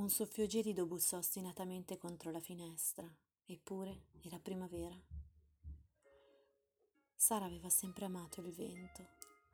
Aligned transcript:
Un 0.00 0.08
soffio 0.08 0.46
gelido 0.46 0.86
bussò 0.86 1.18
ostinatamente 1.18 1.98
contro 1.98 2.30
la 2.30 2.40
finestra, 2.40 3.06
eppure 3.44 4.04
era 4.22 4.38
primavera. 4.38 4.98
Sara 7.14 7.44
aveva 7.44 7.68
sempre 7.68 8.06
amato 8.06 8.40
il 8.40 8.50
vento, 8.50 9.06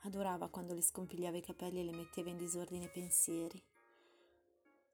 adorava 0.02 0.48
quando 0.48 0.72
le 0.72 0.82
scompigliava 0.82 1.36
i 1.36 1.42
capelli 1.42 1.80
e 1.80 1.82
le 1.82 1.96
metteva 1.96 2.30
in 2.30 2.36
disordine 2.36 2.84
i 2.84 2.90
pensieri. 2.90 3.60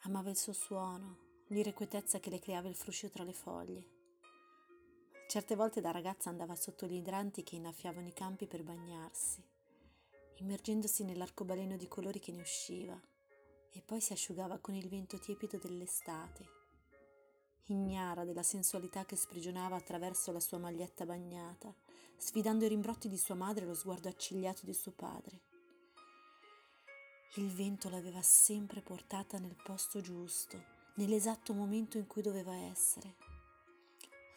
Amava 0.04 0.30
il 0.30 0.38
suo 0.38 0.54
suono, 0.54 1.18
l'irrequietezza 1.48 2.18
che 2.18 2.30
le 2.30 2.38
creava 2.38 2.68
il 2.68 2.74
fruscio 2.74 3.10
tra 3.10 3.22
le 3.22 3.34
foglie. 3.34 3.86
Certe 5.28 5.54
volte 5.54 5.82
da 5.82 5.90
ragazza 5.90 6.30
andava 6.30 6.56
sotto 6.56 6.86
gli 6.86 6.94
idranti 6.94 7.42
che 7.42 7.56
innaffiavano 7.56 8.08
i 8.08 8.14
campi 8.14 8.46
per 8.46 8.62
bagnarsi, 8.62 9.44
immergendosi 10.36 11.04
nell'arcobaleno 11.04 11.76
di 11.76 11.88
colori 11.88 12.20
che 12.20 12.32
ne 12.32 12.40
usciva 12.40 12.98
e 13.72 13.80
poi 13.80 14.00
si 14.00 14.12
asciugava 14.12 14.58
con 14.58 14.74
il 14.74 14.88
vento 14.88 15.18
tiepido 15.18 15.58
dell'estate, 15.58 16.60
ignara 17.66 18.24
della 18.24 18.42
sensualità 18.42 19.04
che 19.04 19.16
sprigionava 19.16 19.76
attraverso 19.76 20.30
la 20.32 20.40
sua 20.40 20.58
maglietta 20.58 21.06
bagnata, 21.06 21.74
sfidando 22.16 22.64
i 22.64 22.68
rimbrotti 22.68 23.08
di 23.08 23.16
sua 23.16 23.34
madre 23.34 23.64
e 23.64 23.68
lo 23.68 23.74
sguardo 23.74 24.08
accigliato 24.08 24.66
di 24.66 24.74
suo 24.74 24.92
padre. 24.92 25.40
Il 27.36 27.50
vento 27.50 27.88
l'aveva 27.88 28.20
sempre 28.20 28.82
portata 28.82 29.38
nel 29.38 29.56
posto 29.62 30.00
giusto, 30.00 30.62
nell'esatto 30.96 31.54
momento 31.54 31.96
in 31.96 32.06
cui 32.06 32.20
doveva 32.20 32.54
essere. 32.54 33.14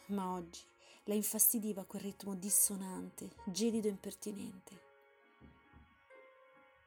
Ma 0.06 0.32
oggi 0.32 0.62
la 1.04 1.14
infastidiva 1.14 1.84
quel 1.84 2.02
ritmo 2.02 2.34
dissonante, 2.34 3.30
gelido 3.46 3.86
e 3.86 3.90
impertinente. 3.90 4.84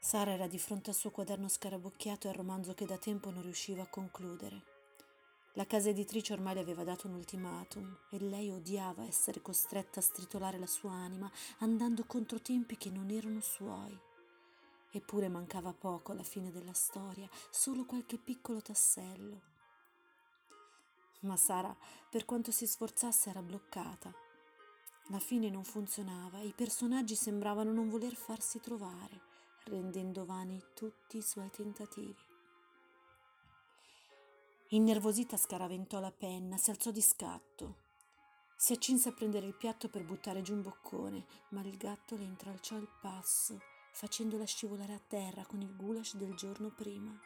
Sara 0.02 0.32
era 0.32 0.48
di 0.48 0.58
fronte 0.58 0.92
al 0.92 0.96
suo 0.96 1.12
quaderno 1.12 1.50
scarabocchiato 1.50 2.28
e 2.28 2.30
al 2.30 2.38
romanzo 2.38 2.74
che 2.74 2.86
da 2.86 2.98
tempo 2.98 3.32
non 3.32 3.44
riusciva 3.44 3.84
a 3.84 3.90
concludere. 3.90 4.78
La 5.54 5.66
casa 5.66 5.90
editrice 5.90 6.32
ormai 6.32 6.54
le 6.54 6.62
aveva 6.62 6.86
dato 6.86 7.08
un 7.08 7.16
ultimatum 7.16 7.98
e 8.10 8.18
lei 8.18 8.50
odiava 8.50 9.06
essere 9.06 9.42
costretta 9.42 10.00
a 10.00 10.04
stritolare 10.04 10.58
la 10.58 10.68
sua 10.68 10.94
anima 10.94 11.30
andando 11.60 12.06
contro 12.06 12.40
tempi 12.40 12.78
che 12.78 12.90
non 12.90 13.10
erano 13.10 13.42
suoi. 13.42 13.96
Eppure 14.92 15.28
mancava 15.28 15.74
poco 15.74 16.14
alla 16.14 16.24
fine 16.24 16.50
della 16.50 16.74
storia, 16.74 17.30
solo 17.50 17.84
qualche 17.84 18.18
piccolo 18.18 18.62
tassello. 18.62 19.42
Ma 21.22 21.36
Sara, 21.36 21.76
per 22.10 22.24
quanto 22.24 22.52
si 22.52 22.66
sforzasse, 22.66 23.30
era 23.30 23.42
bloccata. 23.42 24.12
La 25.08 25.20
fine 25.20 25.50
non 25.50 25.66
funzionava 25.66 26.40
i 26.40 26.54
personaggi 26.56 27.16
sembravano 27.16 27.74
non 27.74 27.90
voler 27.90 28.16
farsi 28.16 28.62
trovare 28.62 29.29
rendendo 29.70 30.26
vani 30.26 30.62
tutti 30.74 31.18
i 31.18 31.22
suoi 31.22 31.50
tentativi. 31.52 32.28
Innervosita 34.70 35.38
scaraventò 35.38 36.00
la 36.00 36.12
penna, 36.12 36.58
si 36.58 36.70
alzò 36.70 36.92
di 36.92 37.02
scatto. 37.02 37.88
Si 38.56 38.74
accinse 38.74 39.10
a 39.10 39.14
prendere 39.14 39.46
il 39.48 39.56
piatto 39.56 39.88
per 39.88 40.04
buttare 40.04 40.42
giù 40.42 40.54
un 40.54 40.62
boccone, 40.62 41.26
ma 41.50 41.62
il 41.62 41.78
gatto 41.78 42.16
le 42.16 42.24
intralciò 42.24 42.76
il 42.78 42.90
passo, 43.02 43.60
facendola 43.94 44.46
scivolare 44.46 44.94
a 44.94 45.02
terra 45.08 45.46
con 45.46 45.62
il 45.62 45.76
goulash 45.76 46.16
del 46.16 46.36
giorno 46.36 46.70
prima. 46.70 47.18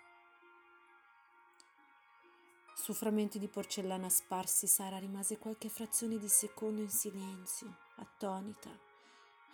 Su 2.76 2.94
frammenti 2.94 3.40
di 3.40 3.48
porcellana 3.48 4.10
sparsi, 4.10 4.68
Sara 4.68 4.98
rimase 4.98 5.38
qualche 5.38 5.70
frazione 5.70 6.18
di 6.18 6.28
secondo 6.28 6.82
in 6.82 6.90
silenzio, 6.90 7.78
attonita 7.96 8.92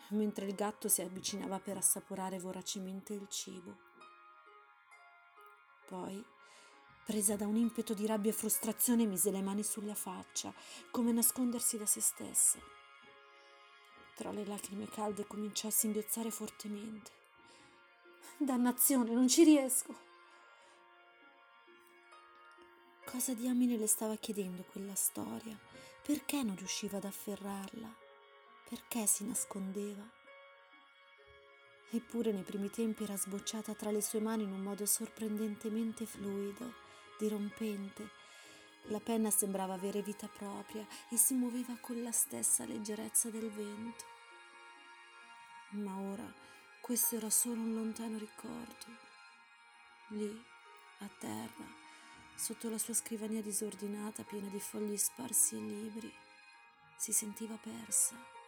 mentre 0.09 0.45
il 0.45 0.55
gatto 0.55 0.87
si 0.87 1.01
avvicinava 1.01 1.59
per 1.59 1.77
assaporare 1.77 2.39
voracemente 2.39 3.13
il 3.13 3.27
cibo. 3.29 3.77
Poi, 5.85 6.23
presa 7.05 7.35
da 7.35 7.47
un 7.47 7.55
impeto 7.55 7.93
di 7.93 8.05
rabbia 8.05 8.31
e 8.31 8.33
frustrazione, 8.33 9.05
mise 9.05 9.31
le 9.31 9.41
mani 9.41 9.63
sulla 9.63 9.95
faccia, 9.95 10.53
come 10.91 11.11
nascondersi 11.11 11.77
da 11.77 11.85
se 11.85 12.01
stessa. 12.01 12.59
Tra 14.15 14.31
le 14.31 14.45
lacrime 14.45 14.87
calde 14.87 15.25
cominciò 15.25 15.67
a 15.67 15.71
singhiozzare 15.71 16.29
fortemente. 16.29 17.11
Dannazione, 18.37 19.11
non 19.11 19.27
ci 19.27 19.43
riesco! 19.43 20.07
Cosa 23.05 23.33
diamine 23.33 23.75
le 23.75 23.87
stava 23.87 24.15
chiedendo 24.17 24.63
quella 24.63 24.93
storia? 24.93 25.57
Perché 26.03 26.43
non 26.43 26.55
riusciva 26.55 26.97
ad 26.97 27.05
afferrarla? 27.05 28.08
Perché 28.69 29.07
si 29.07 29.25
nascondeva? 29.25 30.07
Eppure 31.89 32.31
nei 32.31 32.43
primi 32.43 32.69
tempi 32.69 33.01
era 33.01 33.17
sbocciata 33.17 33.73
tra 33.73 33.89
le 33.89 33.99
sue 33.99 34.19
mani 34.19 34.43
in 34.43 34.51
un 34.51 34.61
modo 34.61 34.85
sorprendentemente 34.85 36.05
fluido, 36.05 36.71
dirompente. 37.17 38.07
La 38.89 38.99
penna 38.99 39.31
sembrava 39.31 39.73
avere 39.73 40.03
vita 40.03 40.27
propria 40.27 40.85
e 41.09 41.17
si 41.17 41.33
muoveva 41.33 41.75
con 41.81 42.03
la 42.03 42.11
stessa 42.11 42.63
leggerezza 42.65 43.31
del 43.31 43.49
vento. 43.49 44.05
Ma 45.69 45.97
ora 45.97 46.31
questo 46.79 47.15
era 47.15 47.31
solo 47.31 47.61
un 47.61 47.73
lontano 47.73 48.19
ricordo. 48.19 48.85
Lì, 50.09 50.45
a 50.99 51.09
terra, 51.17 51.65
sotto 52.35 52.69
la 52.69 52.77
sua 52.77 52.93
scrivania 52.93 53.41
disordinata 53.41 54.21
piena 54.21 54.47
di 54.49 54.59
fogli 54.59 54.95
sparsi 54.95 55.55
e 55.55 55.59
libri, 55.59 56.13
si 56.97 57.11
sentiva 57.11 57.55
persa. 57.55 58.38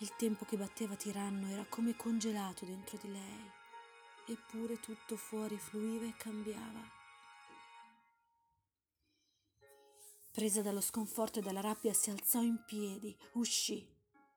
Il 0.00 0.14
tempo 0.14 0.44
che 0.44 0.56
batteva 0.56 0.94
tiranno 0.94 1.48
era 1.48 1.66
come 1.68 1.96
congelato 1.96 2.64
dentro 2.64 2.96
di 2.98 3.10
lei, 3.10 3.50
eppure 4.26 4.78
tutto 4.78 5.16
fuori 5.16 5.58
fluiva 5.58 6.06
e 6.06 6.14
cambiava. 6.16 6.80
Presa 10.30 10.62
dallo 10.62 10.80
sconforto 10.80 11.40
e 11.40 11.42
dalla 11.42 11.60
rabbia 11.60 11.92
si 11.92 12.10
alzò 12.10 12.42
in 12.42 12.62
piedi, 12.64 13.16
uscì, 13.32 13.84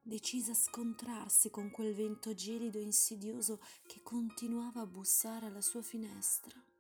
decisa 0.02 0.54
a 0.54 0.56
scontrarsi 0.56 1.52
con 1.52 1.70
quel 1.70 1.94
vento 1.94 2.34
gelido 2.34 2.80
e 2.80 2.82
insidioso 2.82 3.62
che 3.86 4.02
continuava 4.02 4.82
a 4.82 4.88
bussare 4.88 5.46
alla 5.46 5.62
sua 5.62 5.84
finestra. 5.84 6.71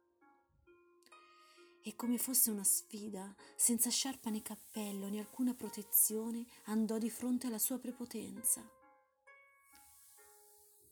E 1.83 1.95
come 1.95 2.19
fosse 2.19 2.51
una 2.51 2.63
sfida, 2.63 3.33
senza 3.55 3.89
sciarpa 3.89 4.29
né 4.29 4.41
cappello 4.41 5.09
né 5.09 5.19
alcuna 5.19 5.55
protezione, 5.55 6.45
andò 6.65 6.99
di 6.99 7.09
fronte 7.09 7.47
alla 7.47 7.57
sua 7.57 7.79
prepotenza. 7.79 8.61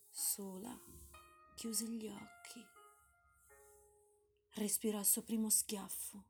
Sola, 0.10 0.76
chiuse 1.56 1.88
gli 1.88 2.08
occhi. 2.08 2.66
Respirò 4.54 5.00
il 5.00 5.06
suo 5.06 5.22
primo 5.22 5.50
schiaffo. 5.50 6.24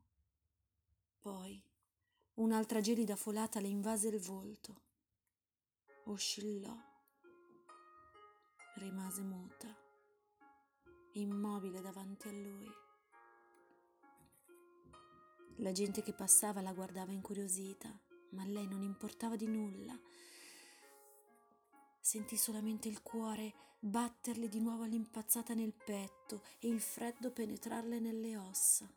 Poi 1.20 1.62
un'altra 2.34 2.80
gelida 2.80 3.16
folata 3.16 3.60
le 3.60 3.68
invase 3.68 4.08
il 4.08 4.20
volto. 4.20 4.80
Oscillò. 6.04 6.76
Rimase 8.74 9.22
muta, 9.22 9.74
immobile 11.12 11.80
davanti 11.80 12.28
a 12.28 12.32
lui. 12.32 12.89
La 15.60 15.72
gente 15.72 16.02
che 16.02 16.14
passava 16.14 16.62
la 16.62 16.72
guardava 16.72 17.12
incuriosita, 17.12 17.94
ma 18.30 18.42
a 18.42 18.46
lei 18.46 18.66
non 18.66 18.80
importava 18.80 19.36
di 19.36 19.46
nulla. 19.46 19.98
Sentì 22.00 22.38
solamente 22.38 22.88
il 22.88 23.02
cuore 23.02 23.52
batterle 23.78 24.48
di 24.48 24.58
nuovo 24.58 24.84
all'impazzata 24.84 25.52
nel 25.52 25.74
petto 25.74 26.42
e 26.60 26.68
il 26.68 26.80
freddo 26.80 27.30
penetrarle 27.30 28.00
nelle 28.00 28.38
ossa. 28.38 28.90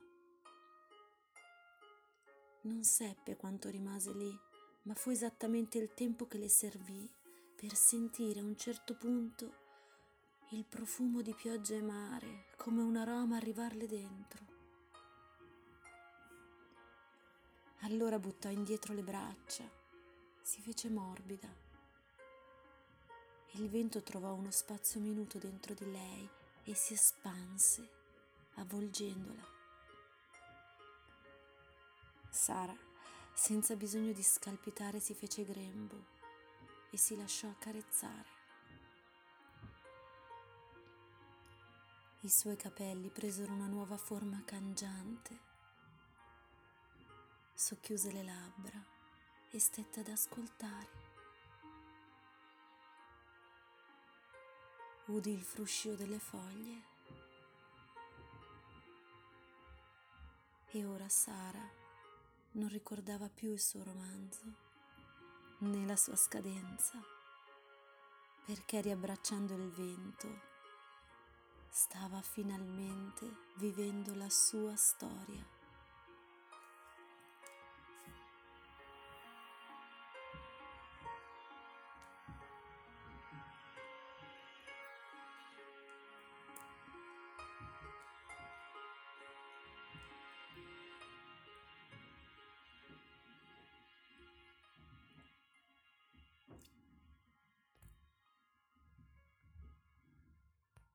Non 2.61 2.83
seppe 2.85 3.35
quanto 3.35 3.69
rimase 3.69 4.13
lì, 4.13 4.33
ma 4.83 4.93
fu 4.93 5.09
esattamente 5.09 5.77
il 5.77 5.93
tempo 5.93 6.27
che 6.27 6.37
le 6.37 6.47
servì 6.47 7.11
per 7.55 7.75
sentire 7.75 8.39
a 8.39 8.43
un 8.43 8.55
certo 8.55 8.95
punto 8.95 9.61
il 10.51 10.63
profumo 10.63 11.21
di 11.21 11.33
pioggia 11.33 11.75
e 11.75 11.81
mare 11.81 12.45
come 12.55 12.81
un 12.81 12.95
aroma 12.95 13.35
arrivarle 13.35 13.85
dentro. 13.85 14.52
Allora 17.85 18.17
buttò 18.17 18.49
indietro 18.49 18.93
le 18.93 19.01
braccia, 19.01 19.69
si 20.41 20.61
fece 20.61 20.89
morbida. 20.89 21.49
Il 23.55 23.69
vento 23.69 24.01
trovò 24.01 24.31
uno 24.31 24.51
spazio 24.51 25.01
minuto 25.01 25.37
dentro 25.37 25.73
di 25.73 25.91
lei 25.91 26.29
e 26.63 26.73
si 26.75 26.93
espanse, 26.93 27.89
avvolgendola. 28.53 29.45
Sara, 32.29 32.73
senza 33.33 33.75
bisogno 33.75 34.13
di 34.13 34.23
scalpitare, 34.23 35.01
si 35.01 35.13
fece 35.13 35.43
grembo 35.43 36.05
e 36.89 36.95
si 36.95 37.17
lasciò 37.17 37.49
accarezzare. 37.49 38.29
I 42.21 42.29
suoi 42.29 42.55
capelli 42.55 43.09
presero 43.09 43.51
una 43.51 43.67
nuova 43.67 43.97
forma 43.97 44.41
cangiante 44.45 45.51
socchiuse 47.53 48.11
le 48.11 48.23
labbra 48.23 48.83
e 49.51 49.59
stette 49.59 49.99
ad 49.99 50.07
ascoltare. 50.07 51.01
Udì 55.05 55.31
il 55.31 55.43
fruscio 55.43 55.95
delle 55.95 56.19
foglie 56.19 56.91
E 60.75 60.85
ora 60.85 61.07
Sara 61.07 61.69
non 62.53 62.67
ricordava 62.67 63.29
più 63.29 63.51
il 63.51 63.59
suo 63.59 63.83
romanzo, 63.83 64.41
né 65.59 65.85
la 65.85 65.95
sua 65.95 66.15
scadenza, 66.15 66.99
perché 68.43 68.81
riabbracciando 68.81 69.53
il 69.53 69.69
vento 69.69 70.41
stava 71.69 72.19
finalmente 72.23 73.51
vivendo 73.57 74.15
la 74.15 74.31
sua 74.31 74.75
storia. 74.75 75.52